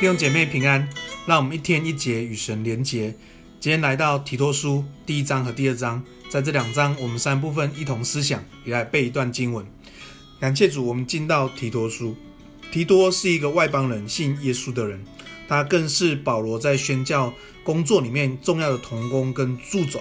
[0.00, 0.88] 弟兄姐妹平安，
[1.26, 3.12] 让我们一天一节与神连结。
[3.58, 6.00] 今天来到提多书第一章和第二章，
[6.30, 9.66] 在这两章我们三部分一同思想，也来背一段经文。
[10.38, 12.14] 感谢主，我们进到提多书。
[12.70, 15.04] 提多是一个外邦人，信耶稣的人，
[15.48, 20.00] 他更是保罗在宣教工作里面重要的同工跟助手，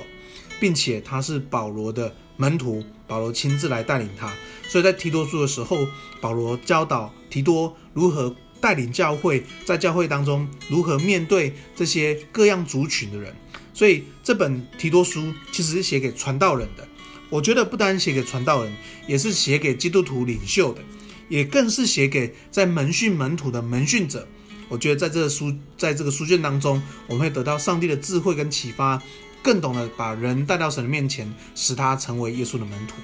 [0.60, 4.32] 并且他是保罗的门徒，保罗亲自来带领他。
[4.70, 5.88] 所以在提多书的时候，
[6.22, 8.36] 保罗教导提多如何。
[8.60, 13.34] 带领教会，在教会当中如何面对这些各样族群的人，
[13.74, 16.88] 所以这本提多书其实是写给传道人的。
[17.30, 18.74] 我觉得不单写给传道人，
[19.06, 20.82] 也是写给基督徒领袖的，
[21.28, 24.28] 也更是写给在门训门徒的门训者。
[24.70, 29.02] 我觉得在这个书，在这个书卷当中，我们会得到上帝的智慧跟启发，
[29.42, 32.96] 更懂得把人带到神的面前，使他成为耶稣的门徒。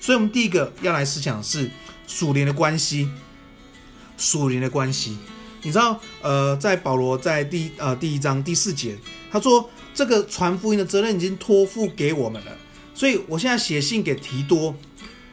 [0.00, 1.70] 所以，我们第一个要来思想的是
[2.06, 3.08] 属灵的关系。
[4.16, 5.16] 属灵的关系，
[5.62, 8.96] 你知道，呃，在保罗在第呃第一章第四节，
[9.30, 12.56] 他说这个传福音的责任已经托付给我们了，
[12.94, 14.74] 所以我现在写信给提多，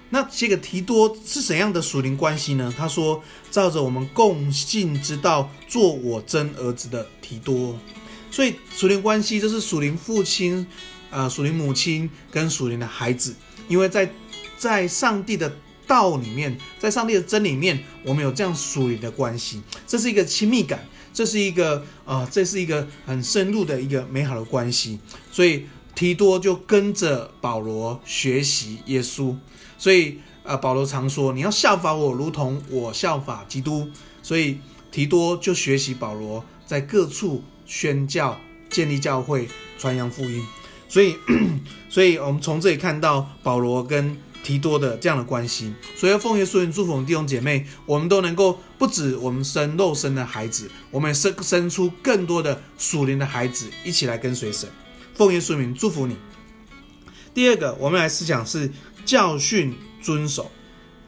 [0.10, 2.74] 那写给提多是怎样的属灵关系呢？
[2.78, 7.78] 他说，照着我们共信之道做我真儿子的提多，
[8.32, 10.66] 所以属灵关系就是属灵父亲，
[11.10, 13.36] 呃，属灵母亲跟属灵的孩子，
[13.68, 14.12] 因为在
[14.58, 15.52] 在上帝的。
[15.90, 25.00] 道里面，在上帝的真里面，我们有这样属灵的关系，这是一个亲密感，这是一个、呃，这是一个很深入的一个美好的关系。
[25.32, 29.36] 所以提多就跟着保罗学习耶稣，
[29.80, 33.90] 所以、呃，保罗常说：“你要效法我，如同我效法基督。”
[34.22, 34.60] 所以
[34.92, 39.48] 提多就学习保罗，在各处宣教、建立教会、
[39.80, 40.45] 传扬福音。
[40.88, 41.16] 所以，
[41.90, 44.16] 所以我们从这里看到保罗跟。
[44.44, 54.70] 提多的这样的关系，所以奉耶稣名祝福弟兄姐妹，我们都能够不止我们生肉身的孩子，我们生生出更多的属灵的孩子，一起来跟随神。
[55.14, 56.16] 奉耶稣名祝福你。
[57.33, 58.72] 第二个，我们来思想是
[59.05, 60.50] 教训遵守，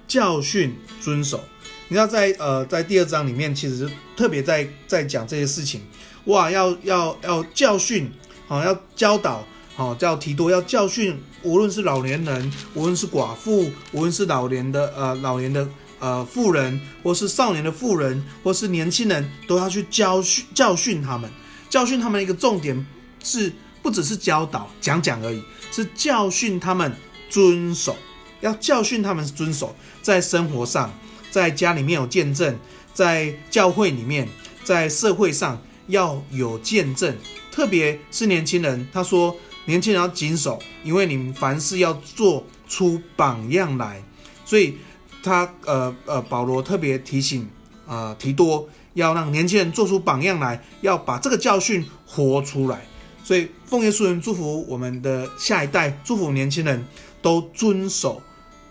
[0.08, 1.44] 教训遵守。
[1.88, 5.82] 你知道在呃在第二章里面，其实特别在在讲这些事情，
[6.26, 8.12] 哇，要要要教训，
[8.48, 9.46] 好，要教导。
[9.82, 21.28] 哦，叫提多要教训，无论是老年人，无论是寡妇，无论是老年的呃老年的呃妇人，或是少年的妇人，或是年轻人，都要去教训教训他们。
[21.68, 22.86] 教训他们一个重点
[23.24, 26.94] 是不只是教导讲讲而已，是教训他们
[27.28, 27.98] 遵守，
[28.42, 30.94] 要教训他们遵守，在生活上，
[31.32, 32.56] 在家里面有见证，
[32.94, 34.30] 在教会里面，
[34.64, 37.18] 在社会上要有见证，
[37.52, 39.36] 特别是年轻人，他说。
[39.66, 44.04] 年轻人要谨守，因为你们凡事要做出榜样来，
[44.44, 44.76] 所以
[45.22, 47.48] 他呃呃保罗特别提醒
[47.86, 52.86] 啊、提多要让年轻人做出榜样来，要把这个教训活出来。
[53.24, 56.86] 所以奉耶稣人祝福我们的下一代，祝福年轻人
[57.22, 58.22] 都遵守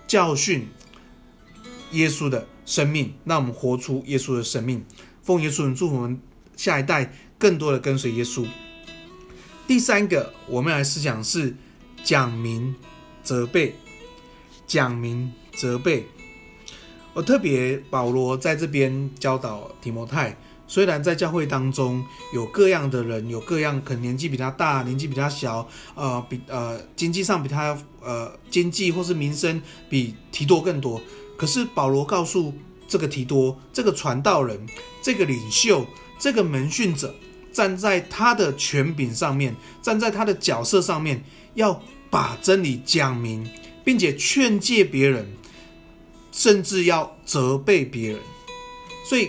[0.07, 0.67] 教训
[1.93, 4.85] 耶稣的生命，让我们活出耶稣的生命。
[5.23, 6.21] 奉耶稣人祝福我们
[6.57, 8.45] 下一代更多的跟随耶稣。
[9.71, 11.55] 第三个，我们来思想是
[12.03, 12.75] 讲明
[13.23, 13.77] 责备，
[14.67, 16.09] 讲明责备。
[17.13, 20.37] 我特别保罗在这边教导提摩太，
[20.67, 22.05] 虽然在教会当中
[22.35, 31.01] 有各样的人，有各样可能年纪比他大，年纪比他小，呃，比呃经济上比他呃经济或是名声比提多更多，
[31.37, 32.53] 可是保罗告诉
[32.89, 34.67] 这个提多，这个传道人，
[35.01, 35.87] 这个领袖，
[36.19, 37.15] 这个门训者。
[37.53, 41.23] 站在他的权柄上面，站在他的角色上面，
[41.55, 43.49] 要把真理讲明，
[43.85, 45.27] 并且劝诫别人，
[46.33, 48.21] 甚至要责备别人。
[49.05, 49.29] 所以，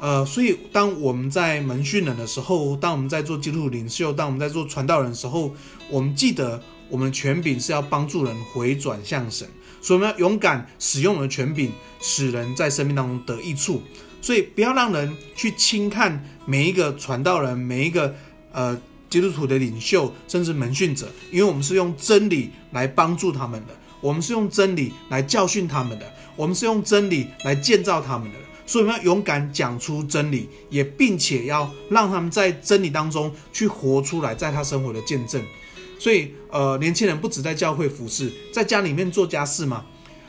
[0.00, 5.54] 呃，所以当我们在门训人的时候，当我们在做基督徒领袖，当我们在做传道人的时候，
[5.88, 9.48] 我们记得我们的权柄是要帮助人回转向神，
[9.80, 13.82] 所以我们要勇敢使用我们的权柄，使人在生命当中得益处。
[14.22, 18.14] 所以不要让人去轻看每一个传道人，每一个
[18.52, 18.80] 呃
[19.10, 28.38] 基督徒的领袖，甚至门训者，因为我们是用真理来帮助他们的，我们是用真理来教训他们的，我们是用真理来建造他们的。
[28.64, 35.42] 所以我们要勇敢讲出真理，也并且要让他们在真理当中去活出来，在他生活的见证。
[35.98, 39.84] 所以呃，年轻人不只在教会服侍，在家里面做家事嘛。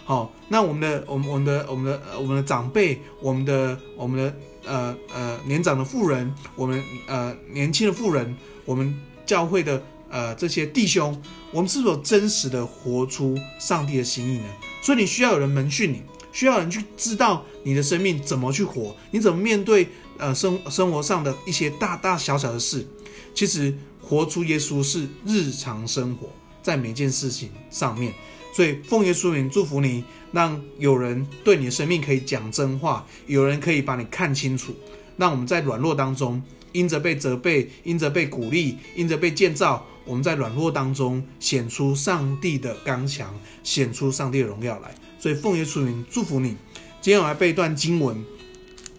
[0.05, 4.35] 好，那我们的、我们、我们的、我们的、我们的长辈，我们的、我们的
[4.65, 8.35] 呃呃年长的妇人，我们呃年轻的妇人，
[8.65, 8.93] 我们
[9.25, 11.21] 教会的呃这些弟兄，
[11.51, 14.45] 我们是否真实的活出上帝的心意呢？
[14.81, 16.01] 所以你需要有人门训你，
[16.33, 22.85] 需要人去知道你的生命怎么去活，你怎么面对呃生生活上的一些大大小小的事，
[23.33, 26.27] 其实活出耶稣是日常生活，
[26.63, 28.11] 在每件事情上面。
[28.55, 34.73] 所以奉耶稣名祝福你，让有人对你的生命可以讲真话，有人可以把你看清楚。
[35.17, 44.95] 让我们在软弱当中，因着被责备，因着被鼓励，因着被建造，我们在软弱当中显出上帝的刚强，显出上帝的荣耀来。
[45.19, 46.55] 所以奉耶稣名祝福你。
[47.01, 48.23] 今天我来背一段经文，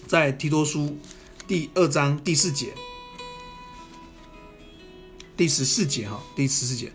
[0.07, 0.97] 在提多书
[1.47, 2.75] 第二章第四节，
[5.37, 6.93] 第十四节哈，第十四节，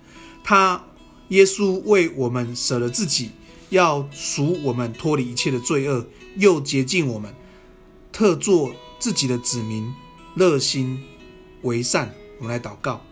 [0.50, 0.84] 他。
[1.28, 3.30] 耶稣为我们舍了自己，
[3.70, 6.08] 要赎我们脱离一切的罪恶，
[6.38, 7.32] 又洁净我们，
[8.12, 9.94] 特作自己的子民，
[10.34, 11.04] 热心
[11.62, 12.12] 为善。
[12.40, 13.06] 我们来祷告，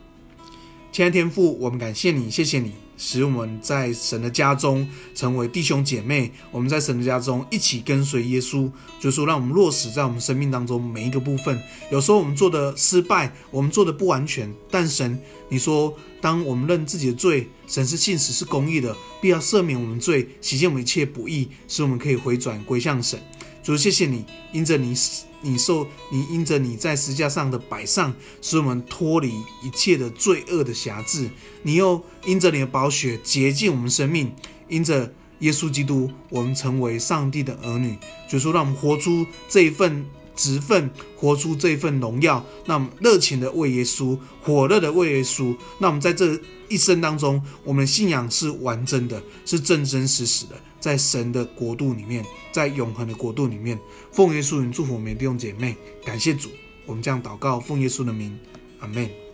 [0.92, 2.87] 亲爱的天父，我们感谢你，谢谢你。
[2.98, 11.62] 使我们在神的家中成为弟兄姐妹，我们在神的家中一起跟随耶稣，就是说，让我们落实在我们生命当中每一个部分。
[11.92, 15.18] 有时候我们做的失败，我们做的不完全，但神，
[15.48, 23.20] 你说，当我们认自己的罪，神是信实是公义的，必要赦免我们罪，洗净我们一切不义，使我们可以回转归向神。
[23.68, 24.24] 主，谢谢你，
[24.54, 24.96] 因着你。
[25.42, 29.30] 你受你因着你在石架上的摆上，使我们脱离
[29.62, 31.30] 一切的罪恶的辖制。
[31.64, 34.34] 你又因着你的宝血洁净我们生命，
[34.70, 37.98] 因着耶稣基督，我们成为上帝的儿女。
[38.28, 40.06] 就说让我们活出这一份
[40.38, 42.46] 职分，活出这份荣耀。
[42.66, 45.54] 那我们热情的为耶稣，火热的为耶稣。
[45.80, 46.40] 那我们在这
[46.70, 50.56] 一生当中，我们信仰是完整的，是真真实实的。
[50.80, 53.78] 在神的国度里面，在永恒的国度里面，
[54.12, 55.76] 奉耶稣名祝福我们弟兄姐妹，
[56.06, 56.50] 感谢主，
[56.86, 58.40] 我们这样祷告，奉耶稣的名，
[58.80, 59.27] 阿门。